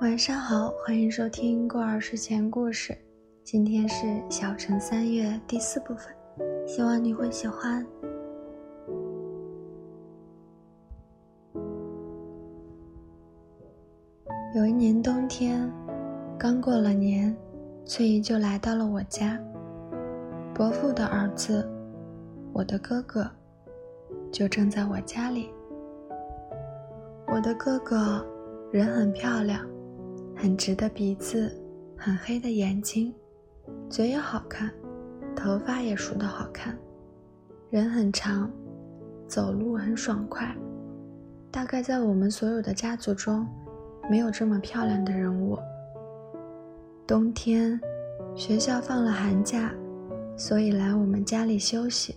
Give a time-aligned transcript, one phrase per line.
[0.00, 2.96] 晚上好，欢迎收听过儿睡前故事。
[3.44, 6.06] 今天是小城三月第四部分，
[6.66, 7.86] 希望你会喜欢。
[14.56, 15.70] 有一年冬天，
[16.38, 17.36] 刚过了年，
[17.84, 19.38] 翠姨就来到了我家。
[20.54, 21.68] 伯父的儿子，
[22.54, 23.30] 我的哥哥，
[24.32, 25.50] 就正在我家里。
[27.26, 28.26] 我的哥哥
[28.72, 29.62] 人很漂亮。
[30.40, 31.54] 很直的鼻子，
[31.98, 33.14] 很黑的眼睛，
[33.90, 34.70] 嘴也好看，
[35.36, 36.74] 头发也梳得好看，
[37.68, 38.50] 人很长，
[39.28, 40.56] 走路很爽快。
[41.50, 43.46] 大概在我们所有的家族中，
[44.08, 45.58] 没有这么漂亮的人物。
[47.06, 47.78] 冬天，
[48.34, 49.70] 学校放了寒假，
[50.38, 52.16] 所以来我们家里休息。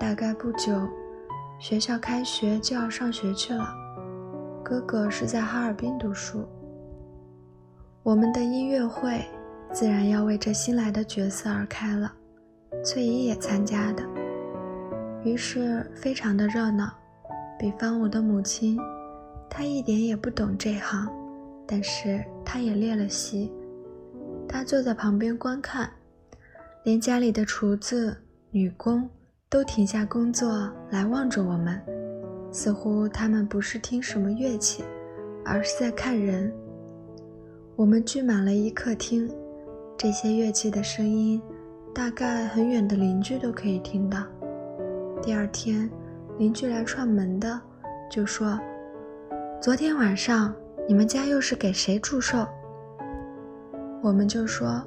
[0.00, 0.76] 大概不久，
[1.60, 3.72] 学校开学就要上学去了。
[4.64, 6.44] 哥哥是在哈尔滨读书。
[8.06, 9.20] 我们的音乐会
[9.72, 12.12] 自然要为这新来的角色而开了，
[12.84, 14.04] 翠姨也参加的，
[15.24, 16.88] 于是非常的热闹。
[17.58, 18.78] 比方我的母亲，
[19.50, 21.08] 她一点也不懂这行，
[21.66, 23.52] 但是她也练了习。
[24.48, 25.90] 她坐在旁边观看，
[26.84, 28.16] 连家里的厨子、
[28.52, 29.10] 女工
[29.48, 31.82] 都停下工作来望着我们，
[32.52, 34.84] 似乎他们不是听什么乐器，
[35.44, 36.54] 而是在看人。
[37.76, 39.30] 我们聚满了一客厅，
[39.98, 41.38] 这些乐器的声音，
[41.94, 44.24] 大概很远的邻居都可以听到。
[45.22, 45.90] 第二天，
[46.38, 47.60] 邻居来串门的，
[48.10, 48.58] 就说
[49.60, 50.56] ：“昨天晚上
[50.88, 52.48] 你们家又是给谁祝寿？”
[54.02, 54.82] 我们就说：“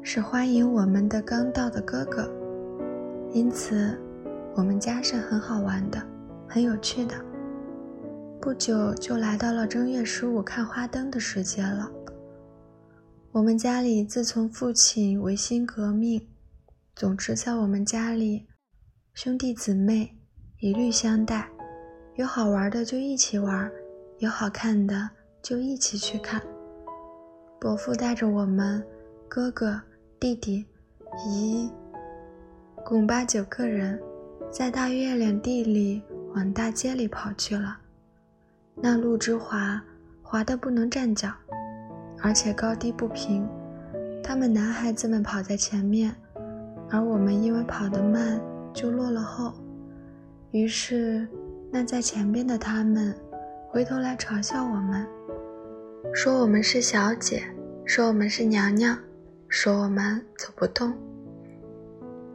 [0.00, 2.30] 是欢迎我们的刚到的哥哥。”
[3.34, 3.98] 因此，
[4.54, 6.00] 我们家是很好玩的，
[6.46, 7.14] 很有趣的。
[8.40, 11.90] 不久就来到了正月十五看花灯的时节了。
[13.32, 16.20] 我们家里自从父亲维新革命，
[16.96, 18.44] 总之在我们家里，
[19.14, 20.18] 兄弟姊妹
[20.58, 21.48] 一律相待，
[22.16, 23.70] 有好玩的就一起玩，
[24.18, 25.08] 有好看的
[25.40, 26.42] 就一起去看。
[27.60, 28.84] 伯父带着我们
[29.28, 29.80] 哥哥、
[30.18, 30.66] 弟弟、
[31.24, 31.70] 姨，
[32.84, 33.96] 共八九个人，
[34.50, 36.02] 在大月亮地里
[36.34, 37.78] 往大街里跑去了。
[38.74, 39.80] 那路之滑，
[40.20, 41.32] 滑得不能站脚。
[42.22, 43.48] 而且高低不平，
[44.22, 46.14] 他们男孩子们跑在前面，
[46.90, 48.40] 而我们因为跑得慢
[48.74, 49.54] 就落了后。
[50.50, 51.26] 于是，
[51.70, 53.14] 那在前边的他们
[53.68, 55.06] 回头来嘲笑我们，
[56.12, 57.42] 说我们是小姐，
[57.84, 58.98] 说我们是娘娘，
[59.48, 60.92] 说我们走不动。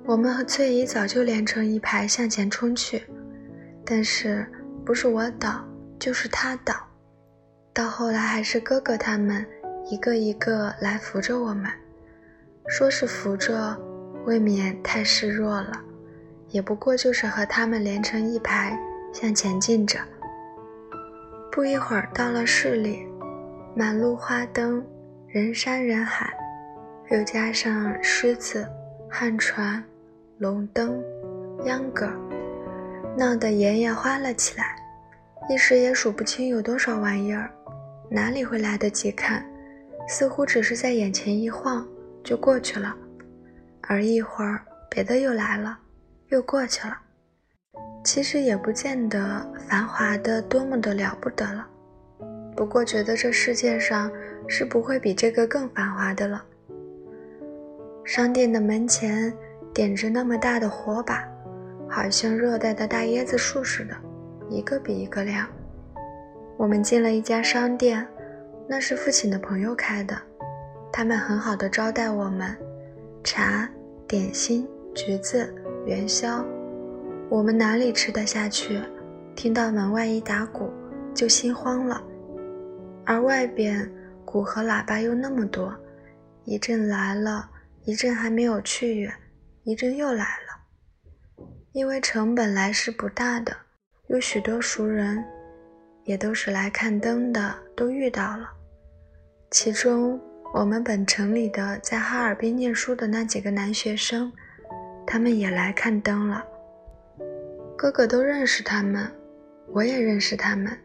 [0.05, 3.03] 我们和翠姨早就连成一排向前冲去，
[3.85, 4.45] 但是
[4.83, 5.63] 不是我倒
[5.99, 6.73] 就是他倒，
[7.73, 9.45] 到后来还是哥哥他们。
[9.87, 11.71] 一个一个来扶着我们，
[12.67, 13.79] 说是扶着，
[14.25, 15.79] 未免太示弱了，
[16.49, 18.75] 也不过就是和他们连成一排
[19.13, 19.99] 向前进着。
[21.51, 23.05] 不一会儿到了市里，
[23.75, 24.83] 满路花灯，
[25.27, 26.33] 人山人海，
[27.11, 28.67] 又加上狮子、
[29.07, 29.83] 旱船、
[30.39, 30.99] 龙灯、
[31.65, 32.09] 秧歌，
[33.15, 34.75] 闹得眼也花了起来，
[35.47, 37.51] 一时也数不清有多少玩意儿，
[38.09, 39.45] 哪里会来得及看？
[40.07, 41.87] 似乎只是在眼前一晃
[42.23, 42.95] 就过去了，
[43.81, 45.77] 而一会儿别的又来了，
[46.29, 46.97] 又过去了。
[48.03, 51.67] 其实也不见得繁华的多么的了不得了，
[52.55, 54.11] 不过觉得这世界上
[54.47, 56.45] 是不会比这个更繁华的了。
[58.03, 59.33] 商店的门前
[59.73, 61.27] 点着那么大的火把，
[61.89, 63.95] 好像热带的大椰子树似的，
[64.49, 65.47] 一个比一个亮。
[66.57, 68.07] 我们进了一家商店。
[68.67, 70.19] 那是父亲的朋友开的，
[70.91, 72.55] 他们很好的招待我们，
[73.23, 73.69] 茶、
[74.07, 75.53] 点心、橘子、
[75.85, 76.43] 元宵，
[77.29, 78.81] 我们哪里吃得下去？
[79.35, 80.71] 听到门外一打鼓，
[81.13, 82.01] 就心慌了。
[83.05, 83.87] 而外边
[84.23, 85.75] 鼓和喇叭又那么多，
[86.43, 87.47] 一阵来了，
[87.83, 89.13] 一阵还没有去远，
[89.63, 91.45] 一阵又来了。
[91.73, 93.55] 因为城本来是不大的，
[94.07, 95.23] 有许多熟人，
[96.05, 98.49] 也都是来看灯的，都遇到了。
[99.51, 100.19] 其中，
[100.53, 104.31] 我们本城里的在哈尔滨念书的那几个男学生，
[105.05, 106.43] 他们也来看灯了。
[107.77, 109.09] 哥哥都认识他们，
[109.67, 110.77] 我也认识他们，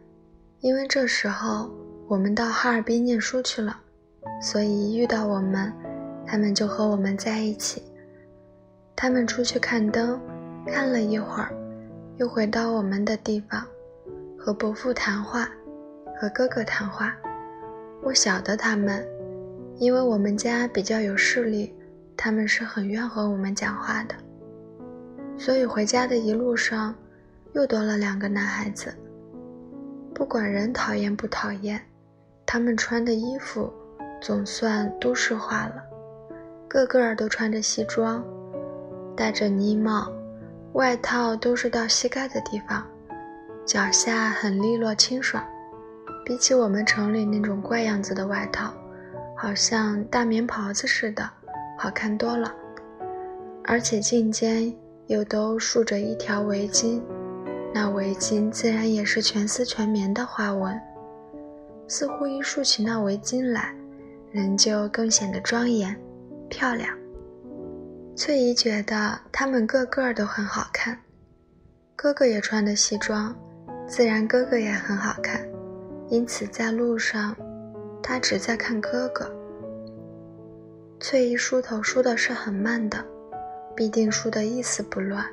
[0.59, 1.71] 因为这时候
[2.07, 3.79] 我们到哈尔滨念书去了，
[4.41, 5.73] 所以一遇到我们，
[6.27, 7.83] 他们就和我们在一起。
[8.95, 10.19] 他们出去看灯，
[10.67, 11.51] 看了一会儿，
[12.17, 13.65] 又回到我们的地方，
[14.37, 15.49] 和伯父谈话，
[16.21, 17.15] 和哥哥谈话。
[18.03, 19.03] 我晓得他们，
[19.77, 21.73] 因为我们家比较有势力，
[22.15, 24.13] 他们是很愿和我们讲话的。
[25.35, 26.93] 所以回家的一路上，
[27.53, 28.93] 又多了两个男孩子。
[30.13, 31.81] 不管人讨厌不讨厌，
[32.45, 33.73] 他们穿的衣服
[34.21, 35.83] 总算都市化了，
[36.67, 38.23] 个个都穿着西装，
[39.17, 40.07] 戴着呢帽，
[40.73, 42.85] 外套都是到膝盖的地方，
[43.65, 45.43] 脚下很利落清爽。
[46.23, 48.73] 比起我们城里那种怪样子的外套，
[49.35, 51.29] 好像大棉袍子似的，
[51.77, 52.53] 好看多了。
[53.63, 54.73] 而且颈间
[55.07, 57.01] 又都束着一条围巾，
[57.73, 60.79] 那围巾自然也是全丝全棉的花纹。
[61.87, 63.75] 似乎一束起那围巾来，
[64.31, 65.95] 人就更显得庄严、
[66.49, 66.97] 漂亮。
[68.15, 70.97] 翠姨觉得他们个个都很好看，
[71.95, 73.35] 哥哥也穿的西装，
[73.87, 75.45] 自然哥哥也很好看。
[76.11, 77.33] 因此，在路上，
[78.03, 79.31] 他只在看哥哥。
[80.99, 83.01] 翠姨梳头梳的是很慢的，
[83.73, 85.25] 必定梳得一丝不乱。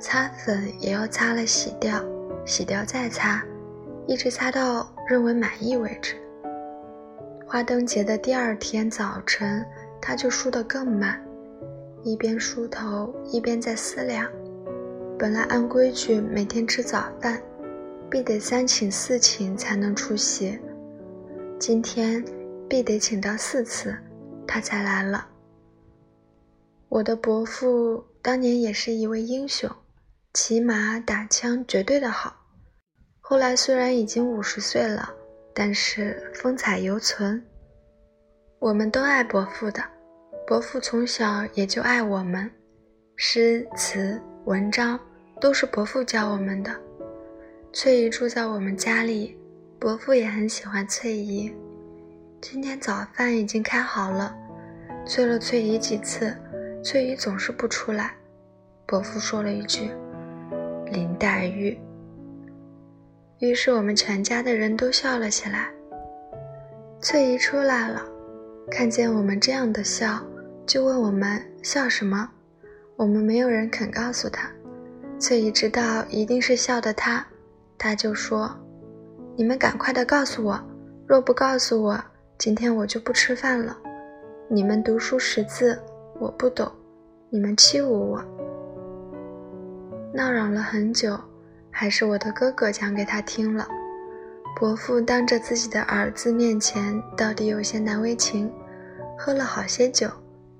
[0.00, 2.04] 擦粉也要擦了洗掉，
[2.44, 3.40] 洗掉再擦，
[4.08, 6.16] 一直擦到认为满意为止。
[7.46, 9.64] 花灯节的第二天早晨，
[10.00, 11.24] 他就梳得更慢，
[12.02, 14.28] 一边梳头一边在思量：
[15.16, 17.40] 本来按规矩每天吃早饭。
[18.10, 20.58] 必得三请四请才能出席，
[21.58, 22.24] 今天
[22.68, 23.96] 必得请到四次，
[24.46, 25.28] 他才来了。
[26.88, 29.68] 我的伯父当年也是一位英雄，
[30.32, 32.36] 骑马打枪绝对的好。
[33.20, 35.12] 后来虽然已经五十岁了，
[35.52, 37.44] 但是风采犹存。
[38.60, 39.82] 我们都爱伯父的，
[40.46, 42.48] 伯父从小也就爱我们，
[43.16, 44.98] 诗词文章
[45.40, 46.83] 都是伯父教我们的。
[47.76, 49.36] 翠姨住在我们家里，
[49.80, 51.52] 伯父也很喜欢翠姨。
[52.40, 54.32] 今天早饭已经开好了，
[55.04, 56.32] 催了翠姨几次，
[56.84, 58.14] 翠姨总是不出来。
[58.86, 59.90] 伯父说了一句
[60.92, 61.76] ：“林黛玉。”
[63.40, 65.68] 于是我们全家的人都笑了起来。
[67.00, 68.06] 翠姨出来了，
[68.70, 70.22] 看见我们这样的笑，
[70.64, 72.30] 就问我们笑什么。
[72.94, 74.48] 我们没有人肯告诉她。
[75.18, 77.26] 翠姨知道一定是笑的她。
[77.84, 78.50] 他就说
[79.36, 80.58] ：“你们赶快的告诉我，
[81.06, 82.02] 若不告诉我，
[82.38, 83.76] 今天我就不吃饭了。
[84.48, 85.78] 你们读书识字，
[86.18, 86.66] 我不懂，
[87.28, 88.24] 你们欺侮我。”
[90.14, 91.20] 闹嚷了很久，
[91.70, 93.68] 还是我的哥哥讲给他听了。
[94.58, 98.50] 伯父当着自己的儿子面前，到底有些难为情，
[99.18, 100.08] 喝了好些酒，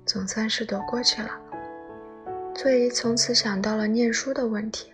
[0.05, 1.31] 总算是躲过去了。
[2.53, 4.91] 翠姨从此想到了念书的问题。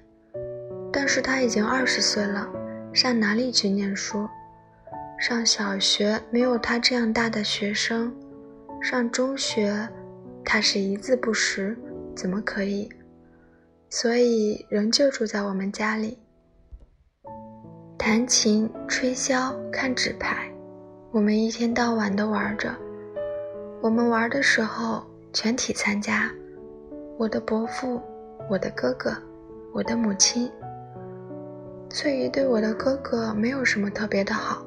[1.01, 2.48] 但是他已经二十岁了，
[2.94, 4.30] 上哪里去念书？
[5.18, 8.13] 上小学没有他这样大的学生，
[8.83, 9.89] 上中学，
[10.45, 11.75] 他是一字不识，
[12.15, 12.88] 怎么可以？
[13.89, 16.19] 所以仍旧住在我们家里，
[17.98, 20.53] 弹琴、吹箫、看纸牌，
[21.09, 22.71] 我们一天到晚的玩着。
[23.81, 25.03] 我们玩的时候，
[25.33, 26.30] 全体参加，
[27.18, 28.00] 我的伯父，
[28.48, 29.12] 我的哥哥，
[29.74, 30.48] 我的母亲。
[31.93, 34.65] 翠姨对我的哥哥没有什么特别的好，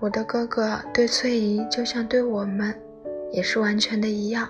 [0.00, 2.74] 我的哥哥对翠姨就像对我们，
[3.30, 4.48] 也是完全的一样。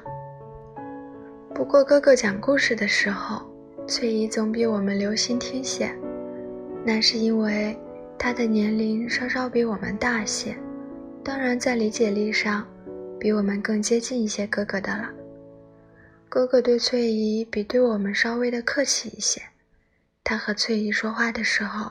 [1.53, 3.43] 不过哥哥讲故事的时候，
[3.89, 5.93] 翠姨总比我们留心听些，
[6.85, 7.77] 那是因为
[8.17, 10.57] 他的年龄稍稍比我们大些，
[11.25, 12.65] 当然在理解力上，
[13.19, 15.11] 比我们更接近一些哥哥的了。
[16.29, 19.43] 哥哥对翠姨比对我们稍微的客气一些。
[20.29, 21.89] 他和翠姨说话的时候，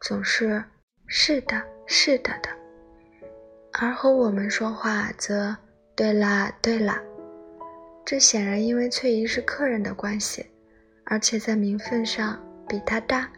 [0.00, 0.64] 总是
[1.06, 2.48] 是的，是的的；
[3.78, 5.54] 而和我们说话则
[5.94, 6.98] 对啦，对啦。
[8.02, 10.46] 这显然因为翠姨是客人的关系，
[11.04, 13.30] 而且在名分上比他大。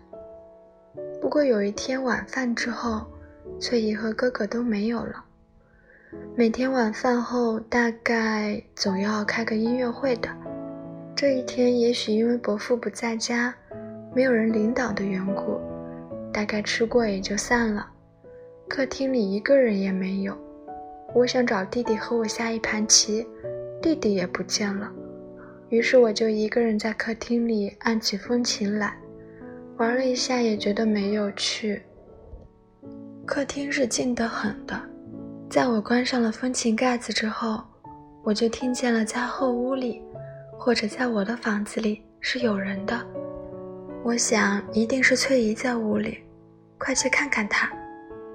[1.21, 3.05] 不过有一天晚饭之后，
[3.61, 5.25] 翠姨和哥哥都没有了。
[6.37, 10.29] 每天晚饭后，大概总要开个音乐会的。
[11.17, 13.53] 这一天，也许因为伯父不在家。
[14.19, 15.61] 没有人领导的缘故，
[16.33, 17.89] 大概吃过也就散了。
[18.67, 20.37] 客厅里一个人也没有。
[21.15, 23.25] 我想找弟弟和我下一盘棋，
[23.81, 24.91] 弟弟也不见了。
[25.69, 28.93] 于是我就一个人在客厅里按起风琴来，
[29.77, 31.81] 玩了一下也觉得没有趣。
[33.25, 34.75] 客厅是静得很的，
[35.49, 37.63] 在我关上了风琴盖子之后，
[38.25, 40.03] 我就听见了在后屋里，
[40.59, 43.01] 或者在我的房子里是有人的。
[44.05, 46.23] 我想一定是翠姨在屋里，
[46.79, 47.71] 快去看看她。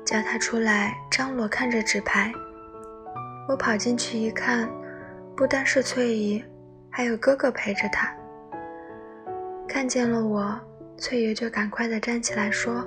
[0.05, 2.31] 叫她出来张罗看着纸牌。
[3.47, 4.69] 我跑进去一看，
[5.35, 6.43] 不单是翠姨，
[6.89, 8.13] 还有哥哥陪着她。
[9.67, 10.59] 看见了我，
[10.97, 12.85] 翠姨就赶快的站起来说：“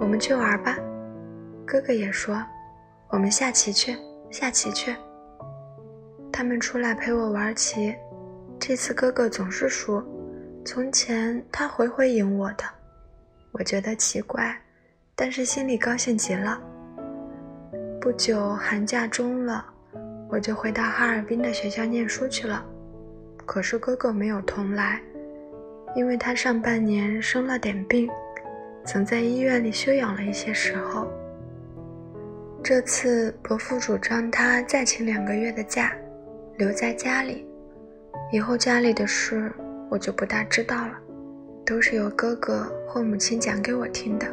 [0.00, 0.76] 我们去玩吧。”
[1.66, 2.42] 哥哥也说
[3.10, 3.96] ：“我们下棋去，
[4.30, 4.96] 下棋去。”
[6.32, 7.94] 他们出来陪我玩棋，
[8.58, 10.02] 这次哥哥总是输，
[10.64, 12.64] 从前他回回赢我的，
[13.50, 14.56] 我觉得奇怪，
[15.14, 16.60] 但是心里高兴极了。
[18.00, 19.64] 不久寒假终了，
[20.28, 22.64] 我就回到哈尔滨的学校念书去了，
[23.44, 25.00] 可是哥哥没有同来，
[25.96, 28.08] 因为他上半年生了点病，
[28.84, 31.10] 曾在医院里休养了一些时候。
[32.62, 35.92] 这次伯父主张他再请两个月的假。
[36.58, 37.48] 留在家里，
[38.30, 39.50] 以后家里的事
[39.92, 40.98] 我就不大知道了，
[41.66, 44.26] 都是由哥哥或母亲讲给我听的。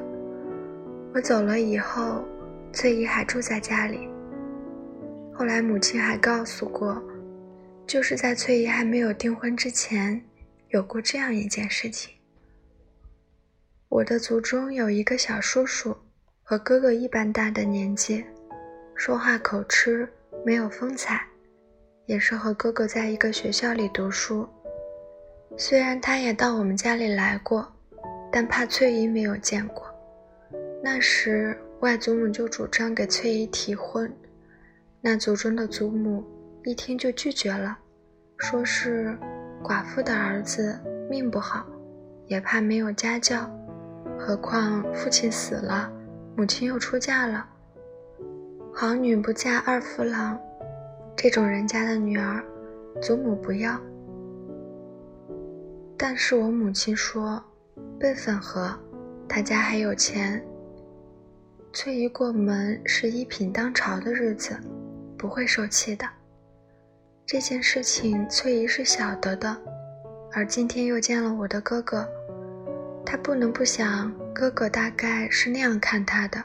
[1.14, 2.24] 我走了以后，
[2.72, 4.08] 翠姨还住在家里。
[5.34, 7.04] 后来母亲还告诉过，
[7.86, 10.24] 就是在翠姨还没有订婚之前，
[10.70, 12.16] 有过这样一件事情。
[13.90, 15.94] 我的族中有一个小叔叔，
[16.42, 18.24] 和哥哥一般大的年纪，
[18.96, 20.08] 说话口吃，
[20.46, 21.22] 没有风采。
[22.06, 24.48] 也是和哥哥在一个学校里读书，
[25.58, 27.68] 虽然他也到我们家里来过，
[28.32, 29.86] 但怕翠姨没有见过。
[30.82, 34.12] 那时外祖母就主张给翠姨提婚，
[35.02, 36.24] 那族中的祖母
[36.64, 37.78] 一听就拒绝了，
[38.38, 39.18] 说是
[39.62, 40.80] 寡妇的儿子
[41.10, 41.66] 命不好，
[42.28, 43.50] 也怕没有家教，
[44.18, 45.92] 何况父亲死了，
[46.38, 47.46] 母亲又出嫁了，
[48.74, 50.40] 好女不嫁二夫郎。
[51.18, 52.42] 这种人家的女儿，
[53.02, 53.78] 祖母不要。
[56.02, 57.44] 但是我母亲说，
[58.00, 58.74] 辈分和，
[59.28, 60.42] 他家还有钱。
[61.74, 64.58] 翠姨过门是一品当朝的日子，
[65.18, 66.08] 不会受气的。
[67.26, 69.56] 这件事情翠姨是晓得的，
[70.32, 72.08] 而今天又见了我的哥哥，
[73.06, 76.42] 她不能不想哥哥大概是那样看她的，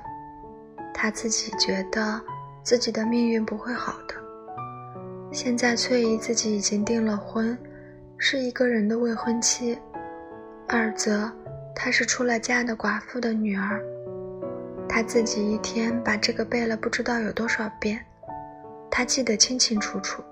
[0.92, 2.20] 她自己觉得
[2.64, 4.14] 自己的命运不会好的。
[5.30, 7.56] 现在翠姨自己已经订了婚，
[8.16, 9.76] 是一个人的未婚妻；
[10.68, 11.30] 二则
[11.74, 13.82] 她是出了嫁的寡妇的女儿。
[14.88, 18.04] 她自己一天把这个背了不知道有多少遍，
[18.90, 20.22] 她记得清清楚楚。